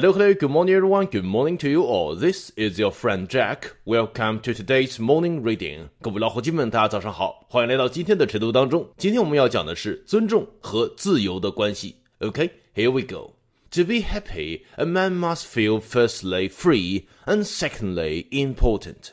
[0.00, 1.04] Hello, hello, good morning, everyone.
[1.04, 2.16] Good morning to you all.
[2.16, 3.76] This is your friend Jack.
[3.84, 5.90] Welcome to today's morning reading.
[6.00, 8.88] 各位老伙计们，大家早上好，欢迎来到今天的晨读当中。
[8.96, 11.96] 今天我们要讲的是尊重和自由的关系。
[12.20, 13.34] Okay, here we go.
[13.72, 19.10] To be happy, a man must feel firstly free and secondly important.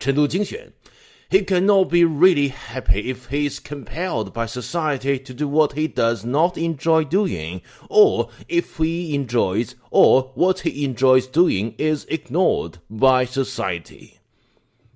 [0.00, 0.72] 晨读精选
[1.29, 5.87] he cannot be really happy if he is compelled by society to do what he
[5.87, 12.73] does not enjoy doing, or if he enjoys or what he enjoys doing is ignored
[12.89, 14.15] by society.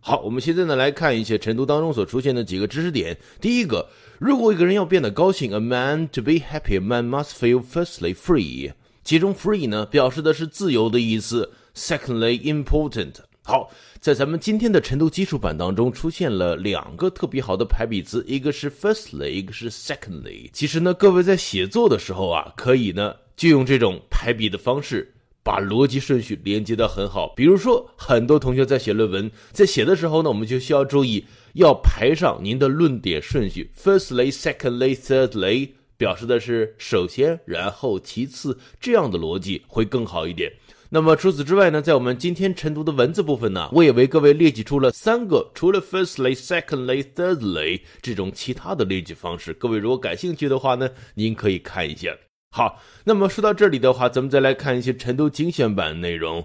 [0.01, 3.17] 好，我们现在呢来看一些晨读当中所出现的几个知识点。
[3.41, 8.73] 第一个，如果一个人要变得高兴，a man to be happy, a man must feel firstly free。
[9.03, 13.15] 其中 free 呢表示的是自由的意思，secondly important。
[13.50, 13.68] 好，
[13.98, 20.48] 在咱们今天的晨读基础版当中出现了两个特别好的排比词，一个是 firstly，一个是 secondly。
[20.52, 27.34] 其实呢，各位在写作的时候啊，可以呢就用这种排比的方式，把逻辑顺序连接的很好。
[27.34, 40.52] 比如说，很多同学在写论文，在写的时候呢，我们就需要注意要排上您的论点顺序，firstly，secondly，thirdly，表示的是首先，然后，其次，这样的逻辑会更好一点。
[40.92, 49.54] 那么除此之外呢，在我们今天晨读的文字部分呢，我也为各位列举出了三个除了 firstly、secondly、thirdly 这种其他的列举方式。
[49.54, 52.12] 各位如果感兴趣的话呢，您可以看一下。
[52.50, 56.44] 好，那么说到这里的话，咱们再来看一些晨读精选版内容。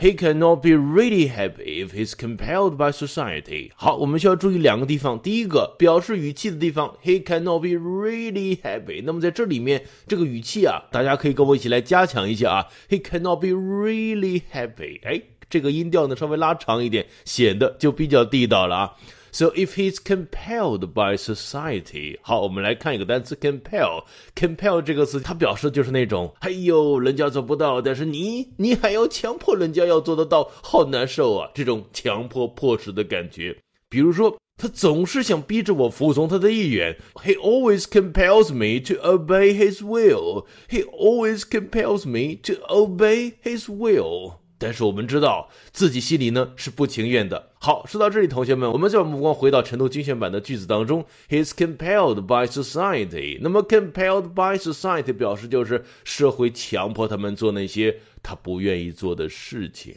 [0.00, 3.72] He cannot be really happy if he's compelled by society。
[3.74, 5.18] 好，我们需要注意两个地方。
[5.18, 9.02] 第一个，表示语气的地方，He cannot be really happy。
[9.04, 12.66] 那么在这里面，这个语气啊，大家可以跟我一起来加强一下啊。
[12.88, 15.00] He cannot be really happy。
[15.02, 18.94] 哎，这个音调呢稍微拉长一点，显得就比较地道了啊。
[19.30, 24.04] So if he's compelled by society，好，我们来看一个单词 compel。
[24.34, 31.50] compel 这个词，它表示就是那种，哎呦，人家做不到，但是你，你还要强迫人家要做得到，好难受啊！
[31.54, 33.56] 这种强迫迫使的感觉。
[33.90, 36.96] 比如说，他总是想逼着我服从他的意愿。
[37.24, 40.46] He always compels me to obey his will.
[40.68, 44.38] He always compels me to obey his will.
[44.58, 47.50] 但是我们知道自己心里呢是不情愿的。
[47.60, 51.04] 好，说到这里，同学们，我们再把目光回到成都精选版的句子当中。
[51.28, 53.38] He is compelled by society。
[53.40, 59.94] 那么，compelled by society 表示就是社会强迫他们做那些他不愿意做的事情。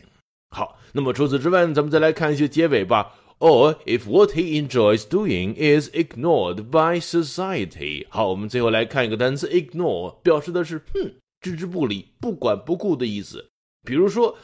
[0.56, 3.16] 好，那么除此之外，咱们再来看一些结尾吧。
[3.40, 8.06] Or if what he enjoys doing is ignored by society。
[8.10, 13.51] 好，我们最后来看一个单词，ignore，表示的是哼，置之不理、不管不顾的意思。
[13.84, 14.38] 比如说，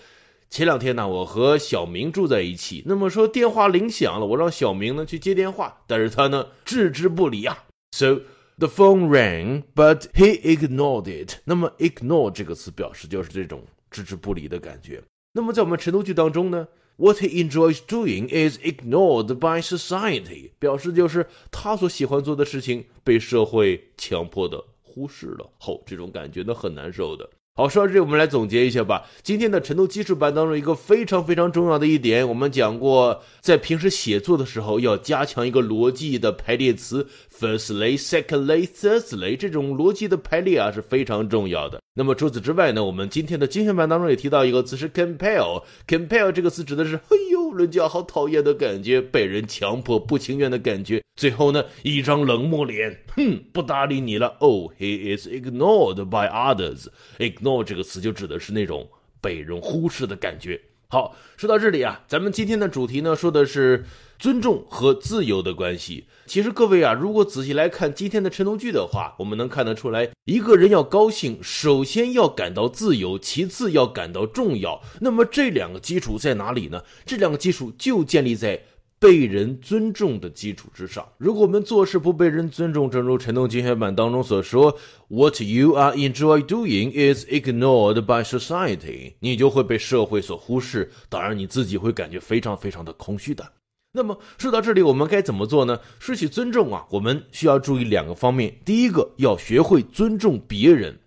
[0.50, 2.84] 前两天呢，我和小明住在一起。
[2.86, 7.66] 那么说，电话铃响了，我让小明呢去接电话，但是他呢置之不理啊。
[7.92, 8.22] So
[8.58, 11.40] the phone rang, but he ignored it。
[11.46, 15.04] 那么 ignore 这个词表示就是这种置之不理的感觉。
[15.34, 25.52] 那么在我们晨读句当中呢，What he enjoys doing is ignored by society，表示就是他所喜欢做的事情被社会强迫的忽视了。
[25.60, 27.30] 吼这种感觉呢很难受的。
[27.58, 29.04] 好，说到这里，我们来总结一下吧。
[29.24, 41.82] 今天的晨读基础班当中，一个非常非常重要的一点，我们讲过，在平时写作的时候，要加强一个逻辑的排列词，firstly、secondly、thirdly，这种逻辑的排列啊是非常重要的。
[41.96, 45.64] 那么除此之外呢，我们今天的精选版当中也提到一个词是 compel。
[45.88, 47.18] compel 这个词指的是，嘿，
[47.58, 51.02] 人家好讨厌的感觉，被人强迫、不情愿的感觉。
[51.16, 54.38] 最后呢，一张冷漠脸，哼，不搭理你了。
[54.40, 56.88] Oh, he is ignored by others.
[57.18, 58.88] ignore 这个词就指的是那种
[59.20, 60.62] 被人忽视的感觉。
[60.90, 63.84] 好，说到这里啊，咱们今天的主题呢，说的是
[64.18, 66.06] 尊重和自由的关系。
[66.26, 74.82] 其实各位啊，如果仔细来看今天的晨读句的话，我们能看得出来，一个人要高兴，首先要感到自由，其次要感到重要。
[75.02, 76.82] 那么这两个基础在哪里呢？
[77.06, 78.64] 这两个基础就建立在。
[79.00, 84.76] 被人尊重的基础之上，如果我们做事不被人尊重，正如陈东精选版当中所说
[85.08, 93.48] ，What you are enjoy doing is ignored by society，你就会被社会所忽视，当然你自己会感觉非常非常的空虚的。
[93.92, 95.80] 那么说到这里，我们该怎么做呢？
[96.00, 101.00] 说起尊重啊，我们需要注意两个方面，第一个要学会尊重别人。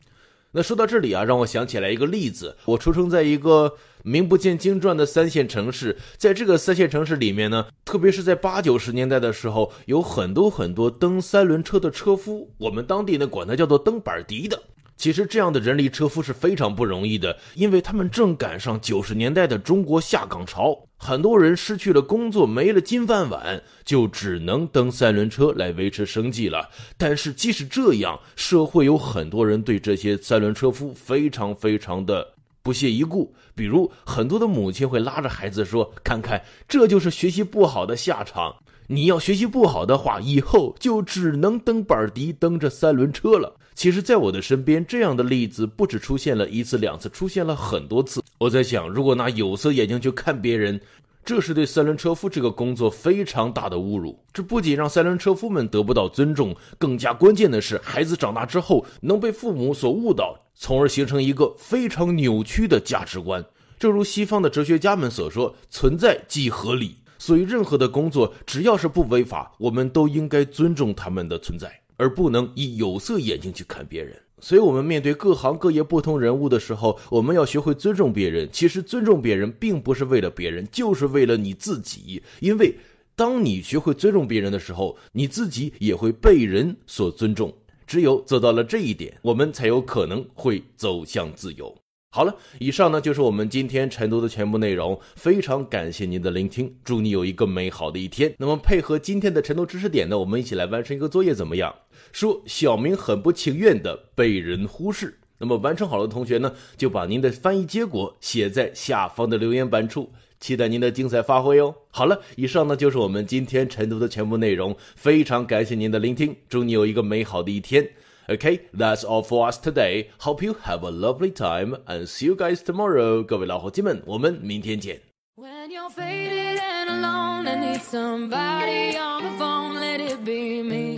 [0.52, 2.56] 那说到这里啊，让我想起来一个例子。
[2.64, 14.61] 我出生在一个名不见经传的三线城市，在这个三线城市里面呢，特别是在八九十年代的时候，有很多很多蹬三轮车的车夫，我们当地呢管他叫做蹬板迪的。
[14.97, 26.69] 其实这样的人力车夫是非常不容易的，因为他们正赶上九十年代的中国下岗潮，很多人失去了工作，没了金饭碗，就只能蹬三轮车来维持生计了。
[26.99, 33.34] 但是即使这样，社会有很多人对这些三轮车夫非常非常的不屑一顾。
[33.54, 38.56] 比如，很多的母亲会拉着孩子说：“看看，这就是学习不好的下场。
[38.86, 48.22] 你要学习不好的话，以后就只能蹬板儿迪、蹬着三轮车了。”其实，在我的身边，这样的例子不止出现了一次两次，出现了很多次。
[48.36, 50.78] 我在想，如果拿有色眼镜去看别人，
[51.25, 54.19] 这是对三轮车夫这个工作非常大的侮辱。
[54.32, 63.44] 这不仅让三轮车夫们得不到尊重，更加关键的是，孩子长大之后能被父母所误导，从而形成一个非常扭曲的价值观。
[63.78, 71.81] 正如西方的哲学家们所说：“存在即合理。”所以，任何的工作只要是不违法，我们都应该尊重他们的存在。
[71.96, 78.48] 而不能以有色眼镜去看别人，所以，我们面对各行各业不同人物的时候，我们要学会尊重别人。
[78.52, 82.22] 其实，尊重别人并不是为了别人，就是为了你自己。
[82.40, 82.75] 因为，
[83.14, 87.52] 当你学会尊重别人的时候，你自己也会被人所尊重。
[87.87, 91.75] 只有做到了这一点，我们才有可能会走向自由。
[92.12, 94.98] 好了，以上呢就是我们今天晨读的全部内容。
[95.14, 98.34] 非常感谢您的聆听，祝你有一个美好的一天。
[98.36, 101.72] 那么配合今天的晨读知识点呢，我们一起来完成一个作业，怎么样？
[102.10, 105.20] 说小明很不情愿的被人忽视。
[105.38, 110.10] 那么完成好了的同学呢，就把您的翻译结果写在下方的留言板处，
[110.40, 111.72] 期待您的精彩发挥哦。
[111.92, 114.76] 好了，以上呢就是我们今天晨读的全部内容。
[114.96, 117.88] 非常感谢您的聆听，祝你有一个美好的一天。
[118.30, 120.09] Okay, that's all for us today.
[120.21, 123.24] Hope you have a lovely time and see you guys tomorrow.
[123.24, 125.00] 各位老伙计们，我们明天见。
[125.36, 130.95] When you're faded and alone and need somebody on the phone, let it be me.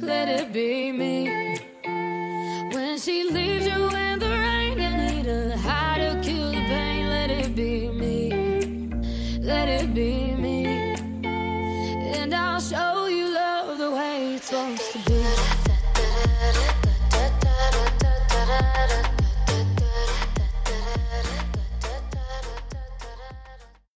[0.00, 1.28] Let it be me.
[2.72, 7.08] When she leaves you in the rain and need a high to kill the pain,
[7.08, 8.32] let it be me.
[9.40, 10.94] Let it be me.
[11.22, 13.06] And I'll show